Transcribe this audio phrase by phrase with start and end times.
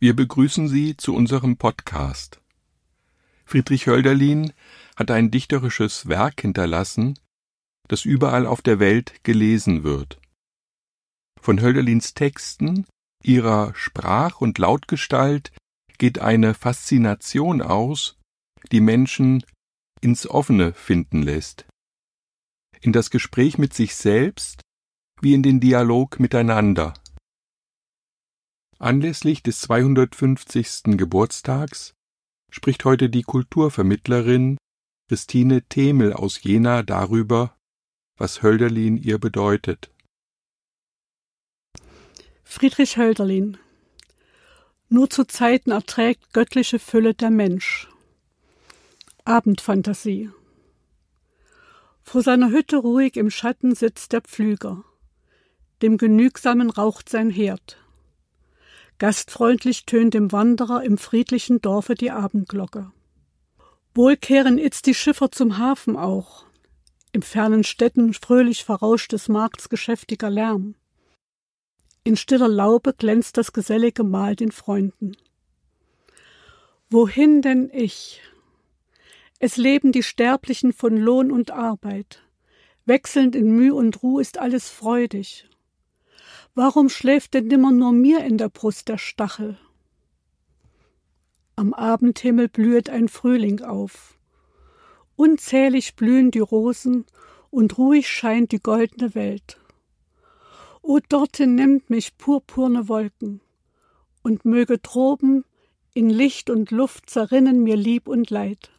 [0.00, 2.40] Wir begrüßen Sie zu unserem Podcast.
[3.44, 4.52] Friedrich Hölderlin
[4.94, 7.18] hat ein dichterisches Werk hinterlassen,
[7.88, 10.20] das überall auf der Welt gelesen wird.
[11.40, 12.86] Von Hölderlins Texten,
[13.24, 15.50] ihrer Sprach- und Lautgestalt
[15.98, 18.16] geht eine Faszination aus,
[18.70, 19.44] die Menschen
[20.00, 21.66] ins Offene finden lässt.
[22.80, 24.60] In das Gespräch mit sich selbst
[25.20, 26.94] wie in den Dialog miteinander.
[28.80, 30.96] Anlässlich des 250.
[30.96, 31.94] Geburtstags
[32.48, 34.56] spricht heute die Kulturvermittlerin
[35.08, 37.56] Christine Themel aus Jena darüber,
[38.16, 39.90] was Hölderlin ihr bedeutet.
[42.44, 43.58] Friedrich Hölderlin
[44.88, 47.88] Nur zu Zeiten erträgt göttliche Fülle der Mensch.
[49.24, 50.30] Abendfantasie
[52.04, 54.84] Vor seiner Hütte ruhig im Schatten sitzt der Pflüger.
[55.82, 57.76] Dem Genügsamen raucht sein Herd.
[58.98, 62.90] Gastfreundlich tönt dem Wanderer im friedlichen Dorfe die Abendglocke.
[63.94, 66.46] Wohl kehren itzt die Schiffer zum Hafen auch.
[67.12, 70.74] Im fernen Städten fröhlich verrauscht des Markts geschäftiger Lärm.
[72.04, 75.16] In stiller Laube glänzt das gesellige Mahl den Freunden.
[76.90, 78.20] Wohin denn ich?
[79.38, 82.22] Es leben die Sterblichen von Lohn und Arbeit.
[82.86, 85.48] Wechselnd in Müh und Ruh ist alles freudig.
[86.60, 89.56] Warum schläft denn nimmer nur mir in der Brust der Stachel?
[91.54, 94.18] Am Abendhimmel blühet ein Frühling auf.
[95.14, 97.06] Unzählig blühen die Rosen
[97.50, 99.60] und ruhig scheint die goldene Welt.
[100.82, 103.40] O dorthin nimmt mich purpurne Wolken
[104.24, 105.44] und möge droben
[105.94, 108.72] in Licht und Luft zerrinnen mir Lieb und Leid.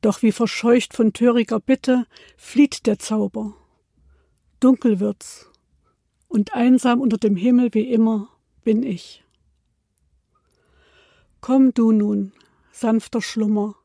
[0.00, 2.06] Doch wie verscheucht von töriger Bitte
[2.38, 3.52] flieht der Zauber.
[4.58, 5.50] Dunkel wird's
[6.28, 8.28] und einsam unter dem Himmel wie immer
[8.64, 9.24] bin ich.
[11.40, 12.32] Komm du nun,
[12.72, 13.76] sanfter Schlummer,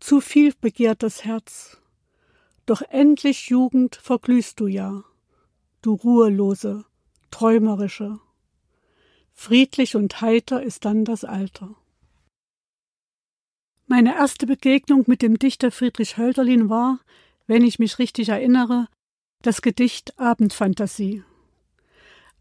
[0.00, 1.78] zu viel begehrt das Herz,
[2.66, 5.04] doch endlich Jugend verglühst du ja,
[5.82, 6.84] du ruhelose,
[7.30, 8.18] träumerische.
[9.32, 11.76] Friedlich und heiter ist dann das Alter.
[13.86, 16.98] Meine erste Begegnung mit dem Dichter Friedrich Hölderlin war,
[17.46, 18.88] wenn ich mich richtig erinnere,
[19.42, 21.22] das Gedicht Abendfantasie.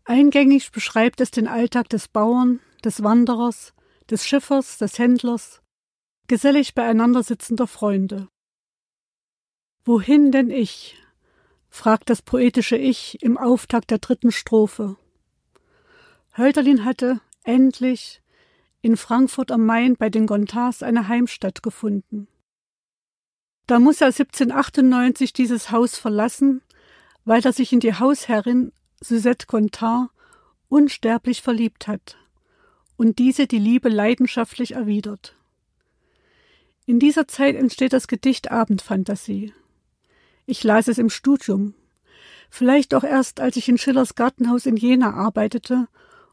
[0.06, 3.74] Eingängig beschreibt es den Alltag des Bauern, des Wanderers,
[4.10, 5.62] des Schiffers, des Händlers,
[6.28, 8.30] gesellig beieinander sitzender Freunde.
[9.84, 11.02] Wohin denn ich?
[11.70, 14.96] fragt das poetische Ich im Auftakt der dritten Strophe.
[16.38, 18.22] Hölderlin hatte endlich
[18.82, 22.28] in Frankfurt am Main bei den Gontars eine Heimstatt gefunden.
[23.66, 26.62] Da muss er 1798 dieses Haus verlassen,
[27.24, 28.72] weil er sich in die Hausherrin
[29.08, 30.10] Suzette Gontard
[30.68, 32.18] unsterblich verliebt hat
[32.98, 35.36] und diese die Liebe leidenschaftlich erwidert.
[36.88, 39.54] In dieser Zeit entsteht das Gedicht Abendfantasie.
[40.48, 41.76] Ich las es im Studium,
[42.50, 45.88] vielleicht auch erst, als ich in Schillers Gartenhaus in Jena arbeitete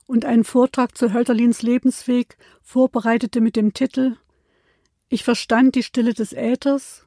[0.06, 4.16] und einen Vortrag zu Hölderlins Lebensweg vorbereitete mit dem Titel
[5.10, 7.04] Ich verstand die Stille des Äthers,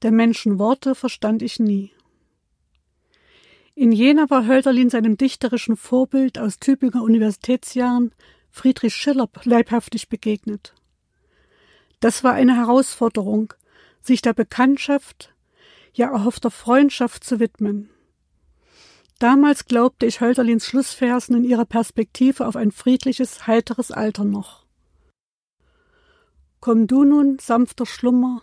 [0.00, 1.92] der Menschen Worte verstand ich nie.
[3.76, 8.12] In Jena war Hölderlin seinem dichterischen Vorbild aus Tübinger Universitätsjahren
[8.48, 10.74] Friedrich Schiller leibhaftig begegnet.
[11.98, 13.52] Das war eine Herausforderung,
[14.00, 15.34] sich der Bekanntschaft,
[15.92, 17.90] ja erhoffter Freundschaft zu widmen.
[19.18, 24.66] Damals glaubte ich Hölderlins Schlussversen in ihrer Perspektive auf ein friedliches, heiteres Alter noch.
[26.60, 28.42] Komm du nun, sanfter Schlummer,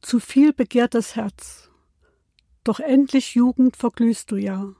[0.00, 1.70] zu viel begehrt das Herz,
[2.64, 4.74] doch endlich Jugend verglühst du ja,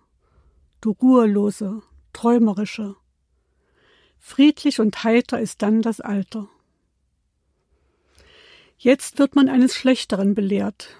[0.80, 1.82] du ruhelose,
[2.12, 2.96] träumerische.
[4.18, 6.48] Friedlich und heiter ist dann das Alter.
[8.78, 10.96] Jetzt wird man eines Schlechteren belehrt.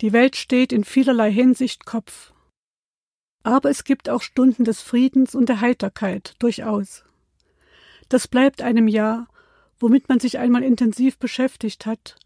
[0.00, 2.32] Die Welt steht in vielerlei Hinsicht Kopf.
[3.42, 7.04] Aber es gibt auch Stunden des Friedens und der Heiterkeit, durchaus.
[8.08, 9.26] Das bleibt einem ja,
[9.80, 12.16] womit man sich einmal intensiv beschäftigt hat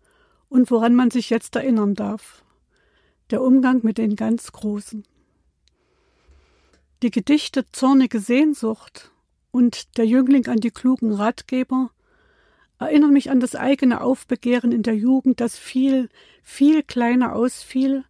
[0.49, 2.43] und woran man sich jetzt erinnern darf
[3.31, 5.05] der Umgang mit den ganz Großen.
[7.03, 9.11] Die Gedichte Zornige Sehnsucht
[9.51, 11.91] und der Jüngling an die klugen Ratgeber
[12.79, 16.09] erinnern mich an das eigene Aufbegehren in der Jugend, das viel,
[16.43, 18.05] viel kleiner ausfiel,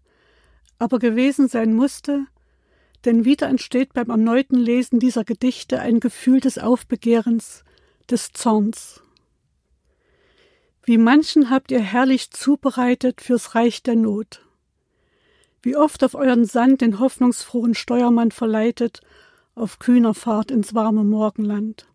[0.78, 2.26] aber gewesen sein musste,
[3.04, 7.64] denn wieder entsteht beim erneuten Lesen dieser Gedichte ein Gefühl des Aufbegehrens,
[8.10, 9.02] des Zorns.
[10.84, 14.44] Wie manchen habt ihr herrlich zubereitet fürs Reich der Not
[15.62, 19.00] wie oft auf euren Sand den hoffnungsfrohen Steuermann verleitet,
[19.54, 21.86] auf kühner Fahrt ins warme Morgenland.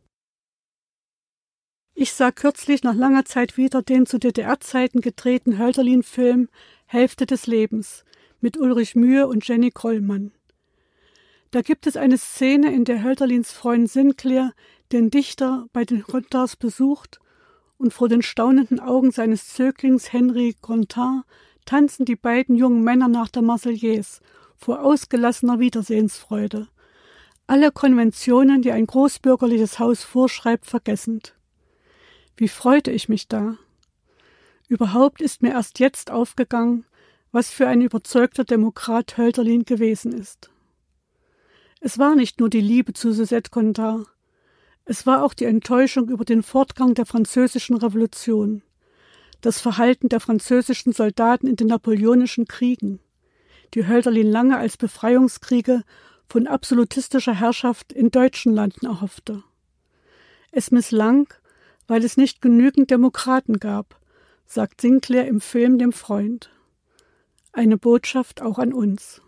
[1.94, 6.48] Ich sah kürzlich nach langer Zeit wieder den zu DDR-Zeiten gedrehten Hölderlin-Film
[6.86, 8.06] Hälfte des Lebens
[8.40, 10.32] mit Ulrich Mühe und Jenny Krollmann.
[11.52, 14.54] Da gibt es eine Szene, in der Hölderlins Freund Sinclair
[14.92, 17.20] den Dichter bei den Gontars besucht
[17.78, 21.26] und vor den staunenden Augen seines Zöglings Henry Gontard
[21.68, 24.22] tanzen die beiden jungen Männer nach der Marseillaise
[24.56, 26.68] vor ausgelassener Wiedersehensfreude.
[27.46, 31.36] Alle Konventionen, die ein großbürgerliches Haus vorschreibt, vergessend.
[32.36, 33.58] Wie freute ich mich da.
[34.68, 36.86] Überhaupt ist mir erst jetzt aufgegangen,
[37.32, 40.50] was für ein überzeugter Demokrat Hölderlin gewesen ist.
[41.80, 44.08] Es war nicht nur die Liebe zu Suzette Gondard,
[44.90, 48.62] es war auch die Enttäuschung über den Fortgang der französischen Revolution,
[49.42, 53.00] das Verhalten der französischen Soldaten in den napoleonischen Kriegen,
[53.74, 55.84] die Hölderlin lange als Befreiungskriege
[56.28, 59.44] von absolutistischer Herrschaft in deutschen Landen erhoffte.
[60.52, 61.28] Es misslang
[61.88, 64.00] weil es nicht genügend Demokraten gab,
[64.46, 66.52] sagt Sinclair im Film dem Freund.
[67.54, 69.22] Eine Botschaft auch an uns.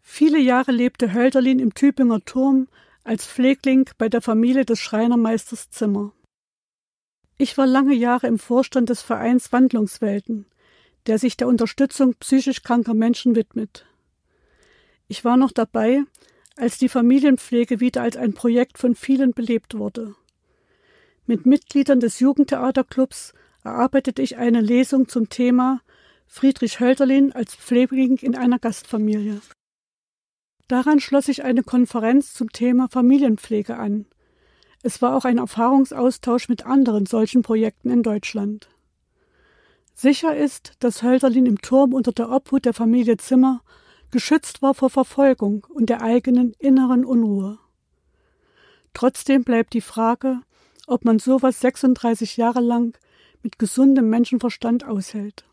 [0.00, 2.68] Viele Jahre lebte Hölderlin im Tübinger Turm
[3.04, 6.12] als Pflegling bei der Familie des Schreinermeisters Zimmer.
[7.40, 10.46] Ich war lange Jahre im Vorstand des Vereins Wandlungswelten,
[11.06, 13.86] der sich der Unterstützung psychisch kranker Menschen widmet.
[15.06, 16.02] Ich war noch dabei,
[16.56, 20.16] als die Familienpflege wieder als ein Projekt von vielen belebt wurde.
[21.26, 25.80] Mit Mitgliedern des Jugendtheaterclubs erarbeitete ich eine Lesung zum Thema
[26.26, 29.40] Friedrich Hölderlin als Pflegling in einer Gastfamilie.
[30.66, 34.06] Daran schloss sich eine Konferenz zum Thema Familienpflege an.
[34.82, 38.68] Es war auch ein Erfahrungsaustausch mit anderen solchen Projekten in Deutschland.
[39.94, 43.62] Sicher ist, dass Hölderlin im Turm unter der Obhut der Familie Zimmer
[44.10, 47.58] geschützt war vor Verfolgung und der eigenen inneren Unruhe.
[48.94, 50.40] Trotzdem bleibt die Frage,
[50.86, 52.96] ob man sowas 36 Jahre lang
[53.42, 55.44] mit gesundem Menschenverstand aushält.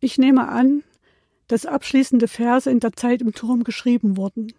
[0.00, 0.82] Ich nehme an,
[1.46, 4.52] dass abschließende Verse in der Zeit im Turm geschrieben wurden.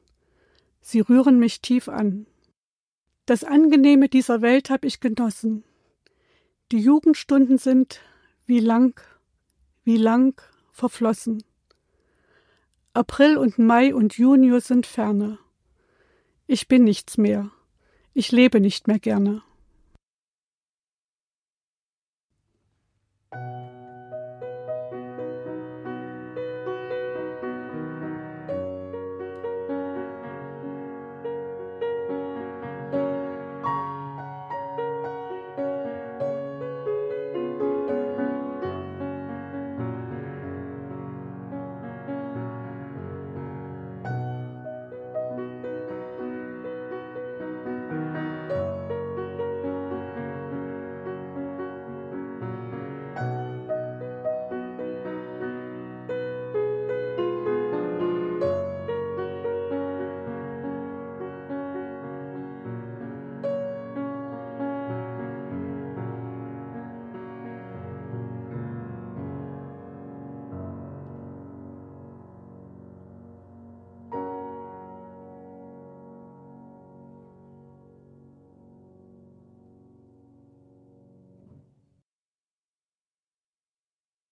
[0.81, 2.25] Sie rühren mich tief an.
[3.29, 5.63] Das Angenehme dieser Welt habe ich genossen.
[6.71, 8.01] Die Jugendstunden sind
[8.47, 8.99] wie lang,
[9.83, 10.41] wie lang
[10.71, 11.43] verflossen.
[12.93, 15.37] April und Mai und Juni sind ferne.
[16.47, 17.51] Ich bin nichts mehr.
[18.15, 19.43] Ich lebe nicht mehr gerne.